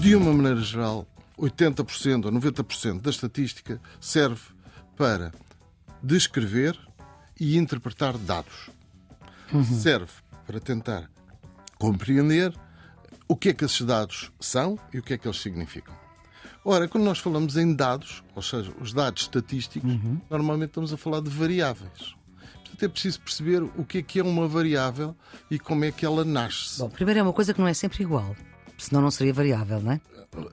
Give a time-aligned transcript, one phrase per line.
[0.00, 1.06] De uma maneira geral,
[1.38, 4.40] 80% ou 90% da estatística serve
[4.96, 5.32] para
[6.02, 6.78] descrever
[7.38, 8.70] e interpretar dados.
[9.80, 10.12] Serve
[10.46, 11.10] para tentar
[11.78, 12.52] compreender
[13.28, 15.94] o que é que esses dados são e o que é que eles significam.
[16.64, 19.90] Ora, quando nós falamos em dados, ou seja, os dados estatísticos,
[20.28, 22.14] normalmente estamos a falar de variáveis.
[22.54, 25.16] Portanto, é preciso perceber o que é que é uma variável
[25.50, 26.78] e como é que ela nasce.
[26.78, 28.36] Bom, primeiro é uma coisa que não é sempre igual.
[28.76, 30.00] Senão não seria variável, não é?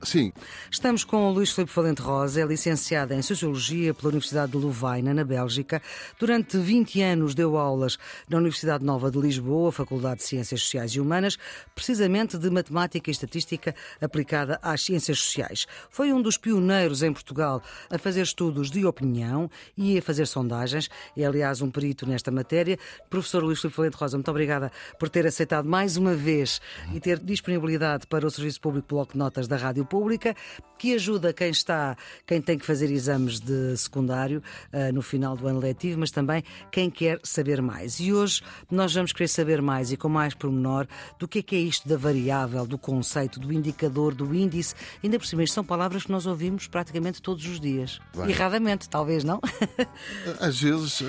[0.02, 0.34] Sim,
[0.72, 5.14] Estamos com o Luís Filipe Valente Rosa, é licenciado em Sociologia pela Universidade de Louvaina,
[5.14, 5.82] na Bélgica.
[6.20, 11.00] Durante 20 anos deu aulas na Universidade Nova de Lisboa, Faculdade de Ciências Sociais e
[11.00, 11.38] Humanas,
[11.76, 15.68] precisamente de Matemática e Estatística aplicada às ciências sociais.
[15.92, 20.90] Foi um dos pioneiros em Portugal a fazer estudos de opinião e a fazer sondagens.
[21.16, 22.80] É, aliás, um perito nesta matéria.
[23.12, 26.60] Professor Luís Filipe Valente Rosa, muito obrigada por ter aceitado mais uma vez
[26.96, 30.36] e ter disponibilidade para o Serviço Público Bloco de Notas da Rádio Pública,
[30.78, 35.48] que ajuda quem está, quem tem que fazer exames de secundário uh, no final do
[35.48, 38.00] ano letivo, mas também quem quer saber mais.
[38.00, 41.56] E hoje nós vamos querer saber mais e com mais pormenor do que é que
[41.56, 44.76] é isto da variável, do conceito, do indicador, do índice.
[45.04, 48.00] Ainda por cima, isto são palavras que nós ouvimos praticamente todos os dias.
[48.16, 48.30] Bem.
[48.30, 49.40] Erradamente, talvez, não?
[50.40, 51.06] Às vezes, uh,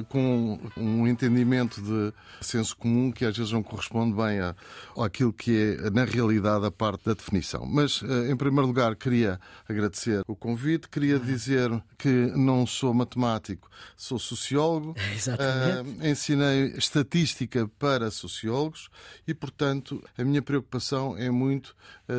[0.00, 4.54] uh, com um entendimento de senso comum que às vezes não corresponde bem a,
[4.98, 7.66] àquilo que é, na realidade, a parte da definição.
[7.70, 13.70] Mas, uh, em primeiro lugar, queria agradecer o convite, queria dizer que não sou matemático,
[13.96, 14.94] sou sociólogo.
[15.14, 16.06] Exatamente.
[16.06, 18.88] ensinei estatística para sociólogos
[19.26, 21.74] e, portanto, a minha preocupação é muito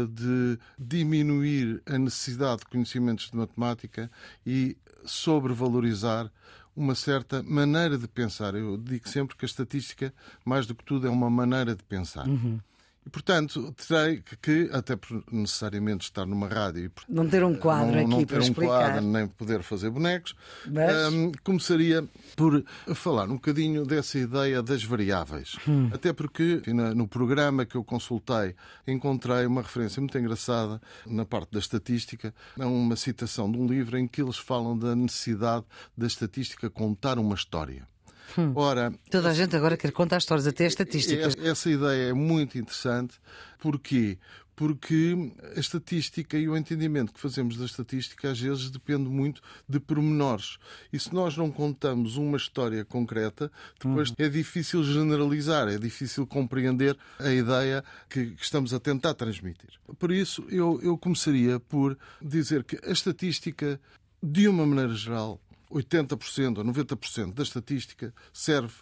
[0.09, 4.09] de diminuir a necessidade de conhecimentos de matemática
[4.45, 6.31] e sobrevalorizar
[6.75, 8.55] uma certa maneira de pensar.
[8.55, 10.13] Eu digo sempre que a estatística,
[10.45, 12.27] mais do que tudo, é uma maneira de pensar.
[12.27, 12.59] Uhum.
[13.03, 17.93] E, portanto, terei que, até por necessariamente estar numa rádio, e Não ter um quadro
[17.95, 18.91] não, aqui não ter para um explicar.
[18.91, 20.35] quadro, nem poder fazer bonecos,
[20.67, 22.63] Mas- hum, começaria por
[22.93, 25.55] falar um bocadinho dessa ideia das variáveis.
[25.67, 25.89] Hum.
[25.91, 26.61] Até porque
[26.95, 28.55] no programa que eu consultei
[28.87, 33.97] encontrei uma referência muito engraçada na parte da estatística, é uma citação de um livro
[33.97, 35.65] em que eles falam da necessidade
[35.97, 37.87] da estatística contar uma história.
[38.37, 38.51] Hum.
[38.55, 41.35] Ora, Toda a gente agora quer contar histórias, até estatísticas.
[41.37, 43.19] essa- ideia é muito interessante.
[43.59, 44.17] Porquê?
[44.55, 45.15] Porque
[45.55, 50.57] a estatística e o entendimento que fazemos da estatística às vezes depende muito de pormenores.
[50.93, 53.51] E se nós não contamos uma história concreta,
[53.83, 59.69] depois é difícil generalizar, é difícil compreender a ideia que que estamos a tentar transmitir.
[59.97, 63.79] Por isso, eu, eu começaria por dizer que a estatística,
[64.21, 68.75] de uma maneira geral, 80% ou 90% da estatística serve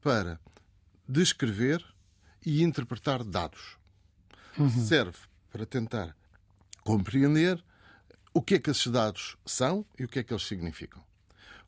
[0.00, 0.40] para
[1.08, 1.84] descrever
[2.44, 3.76] e interpretar dados.
[4.86, 5.18] Serve
[5.50, 6.16] para tentar
[6.82, 7.62] compreender
[8.32, 11.02] o que é que esses dados são e o que é que eles significam.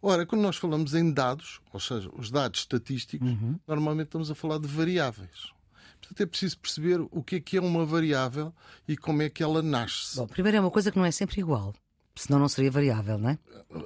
[0.02, 3.28] Ora, quando nós falamos em dados, ou seja, os dados estatísticos,
[3.66, 5.52] normalmente estamos a falar de variáveis.
[6.00, 8.54] Portanto, é preciso perceber o que é que é uma variável
[8.86, 10.16] e como é que ela nasce.
[10.16, 11.74] Bom, primeiro é uma coisa que não é sempre igual.
[12.16, 13.38] Senão não seria variável, não é?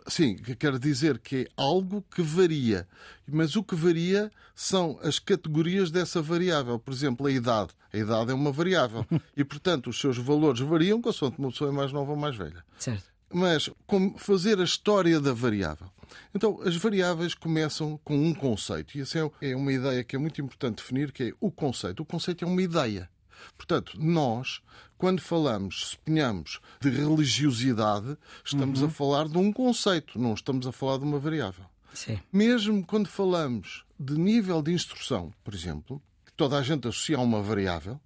[0.06, 2.86] Sim, que quer dizer que é algo que varia.
[3.26, 6.78] Mas o que varia são as categorias dessa variável.
[6.78, 7.72] Por exemplo, a idade.
[7.92, 9.04] A idade é uma variável.
[9.36, 12.64] E, portanto, os seus valores variam consoante uma pessoa é mais nova ou mais velha.
[12.78, 13.04] Certo.
[13.32, 15.90] Mas como fazer a história da variável?
[16.34, 18.96] Então, as variáveis começam com um conceito.
[18.96, 22.00] E essa é uma ideia que é muito importante definir, que é o conceito.
[22.00, 23.08] O conceito é uma ideia.
[23.56, 24.60] Portanto, nós,
[24.96, 30.98] quando falamos, suponhamos, de religiosidade, estamos a falar de um conceito, não estamos a falar
[30.98, 31.64] de uma variável.
[31.92, 32.20] Sim.
[32.32, 37.20] Mesmo quando falamos de nível de instrução, por exemplo, que toda a gente associa a
[37.20, 38.00] uma variável,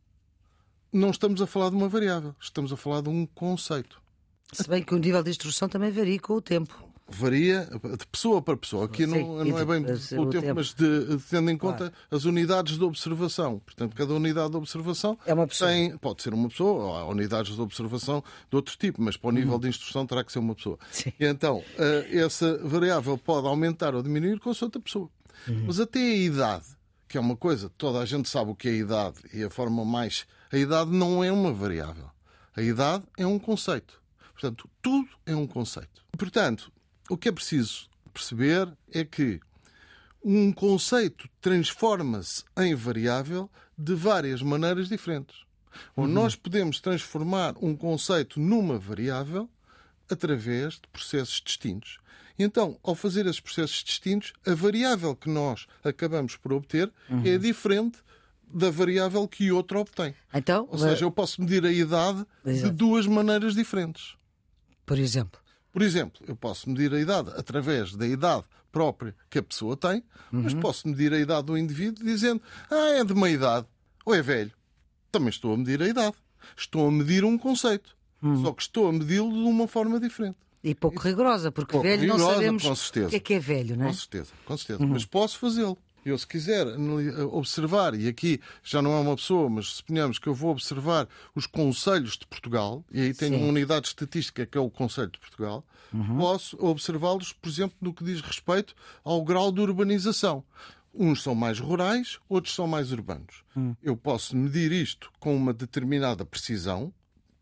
[0.92, 4.00] não estamos a falar de uma variável, estamos a falar de um conceito.
[4.52, 6.93] Se bem que o nível de instrução também varia com o tempo.
[7.06, 8.86] Varia de pessoa para pessoa.
[8.86, 10.54] Aqui Sim, não, não é de- bem de- o o tempo, tempo.
[10.54, 13.58] mas de, tendo em conta as unidades de observação.
[13.58, 15.70] Portanto, cada unidade de observação É uma pessoa.
[15.70, 19.28] tem, pode ser uma pessoa, ou há unidades de observação de outro tipo, mas para
[19.28, 20.76] o nível de instrução terá que ser uma pessoa.
[20.80, 20.88] Uhum.
[20.90, 21.12] Sim.
[21.20, 25.10] E então, eh, essa variável pode aumentar ou diminuir com a outra pessoa.
[25.46, 25.64] Uhum.
[25.66, 26.64] Mas até a idade,
[27.06, 29.50] que é uma coisa, toda a gente sabe o que é a idade e a
[29.50, 30.24] forma mais.
[30.50, 32.06] A idade não é uma variável.
[32.56, 34.00] A idade é um conceito.
[34.32, 36.02] Portanto, tudo é um conceito.
[36.16, 36.72] Portanto,
[37.08, 39.40] o que é preciso perceber é que
[40.24, 45.44] um conceito transforma-se em variável de várias maneiras diferentes.
[45.96, 49.50] Ou nós podemos transformar um conceito numa variável
[50.08, 51.98] através de processos distintos.
[52.38, 57.22] Então, ao fazer esses processos distintos, a variável que nós acabamos por obter uhum.
[57.24, 57.98] é diferente
[58.52, 60.14] da variável que outro obtém.
[60.32, 62.70] Então, Ou seja, eu posso medir a idade Exato.
[62.70, 64.14] de duas maneiras diferentes.
[64.86, 65.40] Por exemplo?
[65.74, 70.04] Por exemplo, eu posso medir a idade através da idade própria que a pessoa tem,
[70.32, 70.42] uhum.
[70.44, 72.40] mas posso medir a idade do indivíduo dizendo
[72.70, 73.66] ah, é de meia idade
[74.06, 74.52] ou é velho.
[75.10, 76.14] Também estou a medir a idade.
[76.56, 77.96] Estou a medir um conceito.
[78.22, 78.44] Uhum.
[78.44, 80.36] Só que estou a medi-lo de uma forma diferente.
[80.62, 83.76] E pouco rigorosa, porque pouco velho rigorosa, não sabemos o que é que é velho,
[83.76, 83.88] não é?
[83.88, 84.82] Com certeza, com certeza.
[84.82, 84.90] Uhum.
[84.90, 85.76] Mas posso fazê-lo.
[86.04, 86.66] Eu, se quiser
[87.32, 91.46] observar, e aqui já não é uma pessoa, mas suponhamos que eu vou observar os
[91.46, 93.40] conselhos de Portugal, e aí tenho Sim.
[93.40, 96.18] uma unidade estatística que é o Conselho de Portugal, uhum.
[96.18, 100.44] posso observá-los, por exemplo, no que diz respeito ao grau de urbanização.
[100.92, 103.42] Uns são mais rurais, outros são mais urbanos.
[103.56, 103.74] Hum.
[103.82, 106.92] Eu posso medir isto com uma determinada precisão,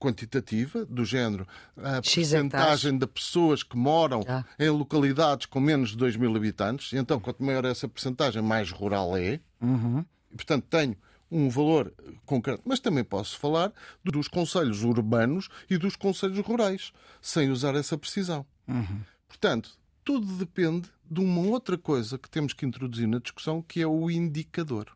[0.02, 1.46] quantitativa, do género
[1.76, 4.44] a porcentagem de pessoas que moram ah.
[4.58, 6.92] em localidades com menos de 2 mil habitantes.
[6.92, 9.38] Então, quanto maior essa porcentagem, mais rural é.
[9.60, 10.04] Uhum.
[10.32, 10.96] E, portanto, tenho
[11.30, 11.94] um valor
[12.26, 12.62] concreto.
[12.64, 13.72] Mas também posso falar
[14.04, 18.44] dos conselhos urbanos e dos conselhos rurais, sem usar essa precisão.
[18.66, 19.02] Uhum.
[19.28, 19.70] Portanto,
[20.04, 24.10] tudo depende de uma outra coisa que temos que introduzir na discussão, que é o
[24.10, 24.88] indicador.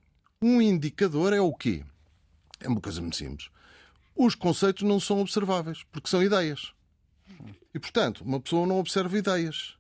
[0.43, 1.85] Um indicador é o quê?
[2.59, 3.51] É uma coisa muito simples
[4.17, 6.73] os conceitos não são observáveis, porque são ideias.
[7.75, 9.75] E, portanto, uma pessoa não observa ideias.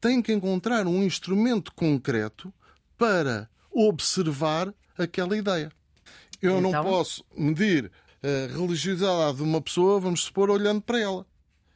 [0.00, 2.52] Tem que encontrar um instrumento concreto
[2.96, 5.72] para observar aquela ideia.
[6.42, 6.70] Eu então...
[6.70, 7.90] não posso medir
[8.22, 11.26] a religiosidade de uma pessoa, vamos supor, olhando para ela.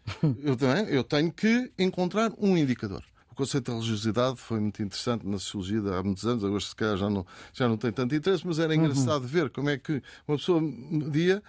[0.43, 0.57] Eu,
[0.89, 3.05] eu tenho que encontrar um indicador.
[3.31, 6.97] O conceito de religiosidade foi muito interessante na sociologia há muitos anos, agora se calhar
[6.97, 9.29] já não, já não tem tanto interesse, mas era engraçado uhum.
[9.29, 11.43] ver como é que uma pessoa media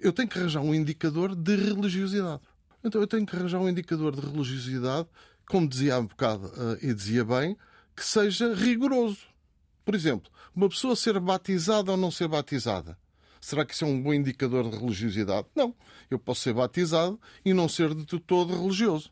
[0.00, 2.42] eu tenho que arranjar um indicador de religiosidade.
[2.84, 5.08] Então eu tenho que arranjar um indicador de religiosidade,
[5.46, 7.56] como dizia há um bocado uh, e dizia bem,
[7.96, 9.18] que seja rigoroso.
[9.84, 12.96] Por exemplo, uma pessoa ser batizada ou não ser batizada.
[13.40, 15.48] Será que isso é um bom indicador de religiosidade?
[15.54, 15.74] Não.
[16.08, 19.10] Eu posso ser batizado e não ser de todo religioso.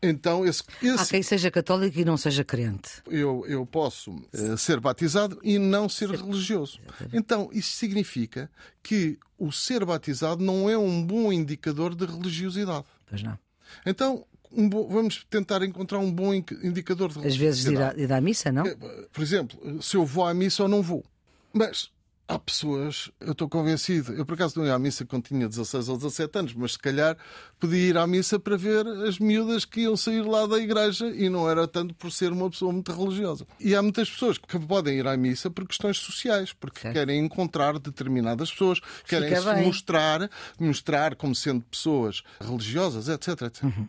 [0.00, 1.02] Então, esse, esse...
[1.02, 3.02] Há quem seja católico e não seja crente.
[3.06, 6.20] Eu, eu posso uh, ser batizado e não ser, ser...
[6.20, 6.78] religioso.
[6.84, 7.16] Exatamente.
[7.16, 8.50] Então, isso significa
[8.82, 12.84] que o ser batizado não é um bom indicador de religiosidade.
[13.08, 13.38] Pois não.
[13.84, 17.26] Então, um bom, vamos tentar encontrar um bom indicador de religiosidade.
[17.26, 18.66] Às vezes ir à, ir à missa, não?
[18.66, 18.76] Eh,
[19.12, 21.04] por exemplo, se eu vou à missa ou não vou.
[21.52, 21.90] Mas
[22.28, 25.88] há pessoas, eu estou convencido, eu por acaso não ia à missa quando tinha 16
[25.88, 27.16] ou 17 anos, mas se calhar
[27.58, 31.30] podia ir à missa para ver as miúdas que iam sair lá da igreja e
[31.30, 33.46] não era tanto por ser uma pessoa muito religiosa.
[33.58, 36.94] E há muitas pessoas que podem ir à missa por questões sociais, porque certo.
[36.94, 40.30] querem encontrar determinadas pessoas, querem se mostrar,
[40.60, 43.42] mostrar como sendo pessoas religiosas, etc.
[43.42, 43.64] etc.
[43.64, 43.88] Uhum.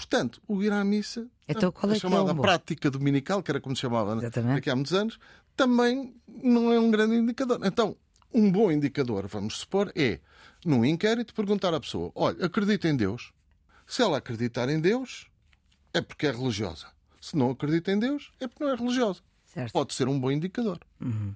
[0.00, 3.60] Portanto, o ir à missa, então, a, é, é chamada é prática dominical, que era
[3.60, 4.30] como se chamava né?
[4.56, 5.18] aqui há muitos anos,
[5.56, 7.60] também não é um grande indicador.
[7.64, 7.96] Então,
[8.32, 10.20] um bom indicador, vamos supor, é,
[10.64, 13.32] num inquérito, perguntar à pessoa: olha, acredita em Deus?
[13.86, 15.26] Se ela acreditar em Deus,
[15.92, 16.86] é porque é religiosa.
[17.20, 19.20] Se não acredita em Deus, é porque não é religiosa.
[19.46, 19.72] Certo.
[19.72, 20.78] Pode ser um bom indicador.
[21.00, 21.34] Uhum.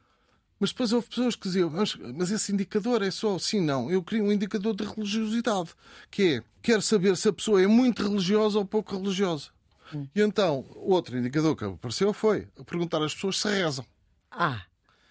[0.59, 3.91] Mas depois houve pessoas que diziam, mas, mas, esse indicador é só sim, não.
[3.91, 5.71] Eu queria um indicador de religiosidade,
[6.11, 9.49] que é, quero saber se a pessoa é muito religiosa ou pouco religiosa.
[9.93, 10.07] Hum.
[10.15, 13.85] E então, outro indicador que apareceu foi perguntar às pessoas se rezam.
[14.37, 14.63] Ah,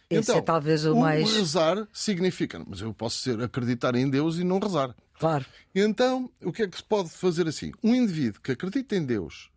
[0.09, 1.31] esse é então, é talvez o, o mais.
[1.33, 4.95] rezar significa, mas eu posso ser acreditar em Deus e não rezar.
[5.19, 5.45] Claro.
[5.73, 7.71] Então, o que é que se pode fazer assim?
[7.83, 9.49] Um indivíduo que acredita em Deus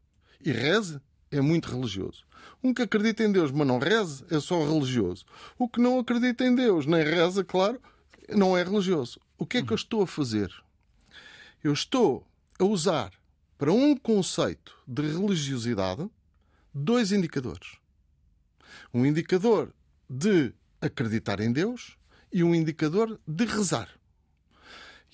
[0.45, 2.25] e reze é muito religioso.
[2.63, 5.25] Um que acredita em Deus, mas não reze, é só religioso.
[5.59, 7.81] O que não acredita em Deus, nem reza, claro,
[8.29, 9.21] não é religioso.
[9.37, 10.51] O que é que eu estou a fazer?
[11.63, 12.27] Eu estou
[12.59, 13.11] a usar
[13.59, 16.09] para um conceito de religiosidade
[16.73, 17.79] dois indicadores
[18.93, 19.73] um indicador
[20.09, 21.97] de acreditar em Deus
[22.33, 23.89] e um indicador de rezar.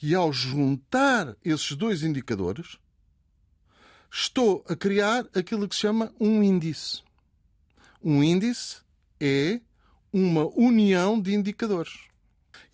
[0.02, 2.78] E ao juntar esses dois indicadores,
[4.10, 7.02] estou a criar aquilo que se chama um índice.
[8.02, 8.78] Um índice
[9.20, 9.60] é
[10.12, 12.00] uma união de indicadores.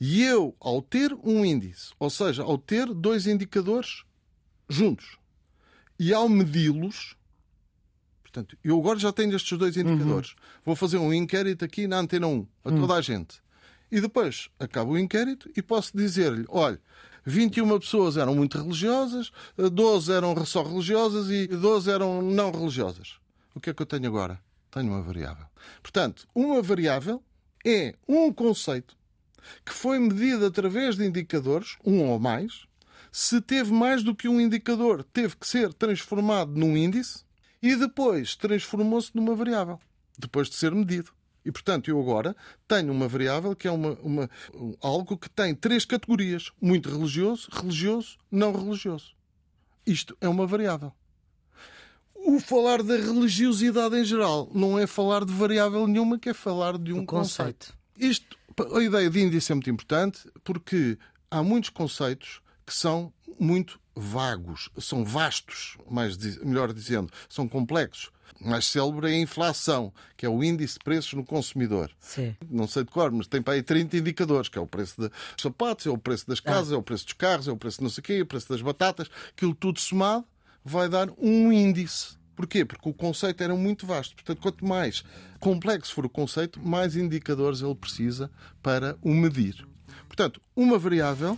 [0.00, 4.04] E eu, ao ter um índice, ou seja, ao ter dois indicadores
[4.68, 5.18] juntos,
[5.98, 7.16] e ao medi-los,
[8.38, 10.30] Portanto, eu agora já tenho estes dois indicadores.
[10.30, 10.36] Uhum.
[10.64, 13.42] Vou fazer um inquérito aqui na Antena 1 a toda a gente.
[13.90, 16.80] E depois acabo o inquérito e posso dizer-lhe: olha,
[17.24, 23.16] 21 pessoas eram muito religiosas, 12 eram só religiosas e 12 eram não religiosas.
[23.54, 24.40] O que é que eu tenho agora?
[24.70, 25.46] Tenho uma variável.
[25.82, 27.22] Portanto, uma variável
[27.66, 28.96] é um conceito
[29.64, 32.66] que foi medido através de indicadores, um ou mais.
[33.10, 37.26] Se teve mais do que um indicador, teve que ser transformado num índice
[37.62, 39.80] e depois transformou-se numa variável,
[40.18, 41.12] depois de ser medido.
[41.44, 42.36] E, portanto, eu agora
[42.66, 44.30] tenho uma variável que é uma, uma,
[44.82, 49.14] algo que tem três categorias: muito religioso, religioso, não religioso.
[49.86, 50.92] Isto é uma variável.
[52.14, 56.76] O falar da religiosidade em geral não é falar de variável nenhuma, que é falar
[56.76, 57.68] de um conceito.
[57.68, 57.78] conceito.
[57.98, 58.36] Isto,
[58.76, 60.98] a ideia de índice é muito importante porque
[61.30, 68.10] há muitos conceitos que são muito vagos, são vastos, mais, melhor dizendo, são complexos.
[68.40, 71.90] Mais célebre é a inflação, que é o índice de preços no consumidor.
[71.98, 72.36] Sim.
[72.48, 75.10] Não sei de cor, mas tem para aí 30 indicadores, que é o preço dos
[75.36, 76.76] sapatos, é o preço das casas, ah.
[76.76, 78.26] é o preço dos carros, é o preço de não sei o quê, é o
[78.26, 79.08] preço das batatas.
[79.30, 80.24] Aquilo tudo somado
[80.64, 82.16] vai dar um índice.
[82.36, 82.64] Porquê?
[82.64, 84.14] Porque o conceito era muito vasto.
[84.14, 85.02] Portanto, quanto mais
[85.40, 88.30] complexo for o conceito, mais indicadores ele precisa
[88.62, 89.66] para o medir.
[90.06, 91.36] Portanto, uma variável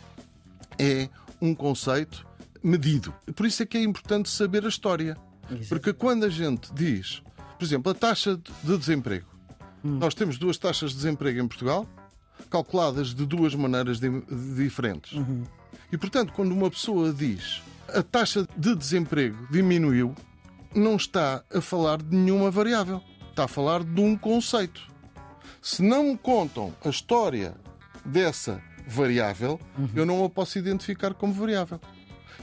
[0.79, 1.09] é
[1.41, 2.27] um conceito
[2.63, 3.15] medido.
[3.35, 5.17] Por isso é que é importante saber a história.
[5.69, 7.23] Porque quando a gente diz,
[7.59, 9.27] por exemplo, a taxa de desemprego,
[9.85, 9.99] hum.
[9.99, 11.89] nós temos duas taxas de desemprego em Portugal,
[12.49, 14.01] calculadas de duas maneiras
[14.57, 15.13] diferentes.
[15.13, 15.45] Uhum.
[15.93, 17.63] E, portanto, quando uma pessoa diz
[17.95, 20.15] a taxa de desemprego diminuiu,
[20.75, 23.03] não está a falar de nenhuma variável.
[23.31, 24.81] Está a falar de um conceito.
[25.61, 27.55] Se não me contam a história
[28.05, 29.89] dessa variável, uhum.
[29.95, 31.81] eu não a posso identificar como variável.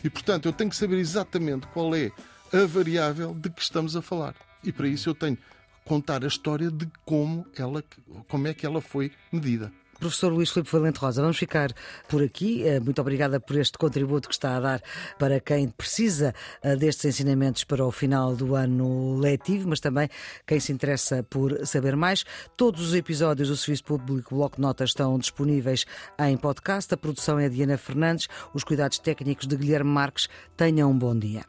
[0.03, 2.11] E, portanto, eu tenho que saber exatamente qual é
[2.53, 4.35] a variável de que estamos a falar.
[4.63, 5.43] E para isso eu tenho que
[5.85, 7.83] contar a história de como, ela,
[8.27, 9.71] como é que ela foi medida.
[9.99, 11.71] Professor Luís Filipe Valente Rosa, vamos ficar
[12.07, 12.67] por aqui.
[12.67, 14.81] Eh, muito obrigada por este contributo que está a dar
[15.17, 20.09] para quem precisa eh, destes ensinamentos para o final do ano letivo, mas também
[20.45, 22.23] quem se interessa por saber mais.
[22.55, 25.85] Todos os episódios do Serviço Público Bloco Notas estão disponíveis
[26.19, 26.93] em podcast.
[26.93, 30.27] A produção é de Ana Fernandes, os cuidados técnicos de Guilherme Marques.
[30.55, 31.45] Tenham um bom dia.